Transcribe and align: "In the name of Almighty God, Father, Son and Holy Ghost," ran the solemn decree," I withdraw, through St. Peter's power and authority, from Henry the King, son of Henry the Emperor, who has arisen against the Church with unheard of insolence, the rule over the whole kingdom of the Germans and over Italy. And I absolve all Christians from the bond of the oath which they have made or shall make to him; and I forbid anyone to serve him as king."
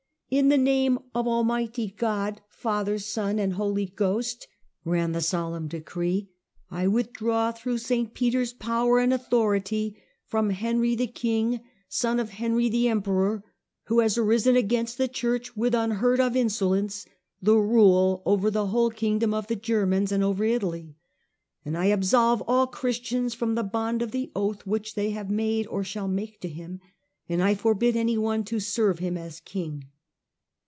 "In 0.41 0.47
the 0.47 0.57
name 0.57 0.97
of 1.13 1.27
Almighty 1.27 1.93
God, 1.97 2.39
Father, 2.47 2.97
Son 2.99 3.37
and 3.37 3.51
Holy 3.55 3.87
Ghost," 3.87 4.47
ran 4.85 5.11
the 5.11 5.19
solemn 5.19 5.67
decree," 5.67 6.29
I 6.71 6.87
withdraw, 6.87 7.51
through 7.51 7.79
St. 7.79 8.13
Peter's 8.13 8.53
power 8.53 8.99
and 8.99 9.11
authority, 9.11 9.97
from 10.25 10.51
Henry 10.51 10.95
the 10.95 11.07
King, 11.07 11.59
son 11.89 12.17
of 12.17 12.29
Henry 12.29 12.69
the 12.69 12.87
Emperor, 12.87 13.43
who 13.87 13.99
has 13.99 14.17
arisen 14.17 14.55
against 14.55 14.97
the 14.97 15.09
Church 15.09 15.57
with 15.57 15.75
unheard 15.75 16.21
of 16.21 16.37
insolence, 16.37 17.05
the 17.41 17.57
rule 17.57 18.23
over 18.25 18.49
the 18.49 18.67
whole 18.67 18.89
kingdom 18.89 19.33
of 19.33 19.47
the 19.47 19.57
Germans 19.57 20.13
and 20.13 20.23
over 20.23 20.45
Italy. 20.45 20.95
And 21.65 21.77
I 21.77 21.87
absolve 21.87 22.41
all 22.47 22.67
Christians 22.67 23.33
from 23.33 23.55
the 23.55 23.63
bond 23.63 24.01
of 24.01 24.11
the 24.11 24.31
oath 24.33 24.65
which 24.65 24.95
they 24.95 25.09
have 25.09 25.29
made 25.29 25.67
or 25.67 25.83
shall 25.83 26.07
make 26.07 26.39
to 26.39 26.47
him; 26.47 26.79
and 27.27 27.43
I 27.43 27.53
forbid 27.53 27.97
anyone 27.97 28.45
to 28.45 28.61
serve 28.61 28.99
him 28.99 29.17
as 29.17 29.41
king." 29.41 29.87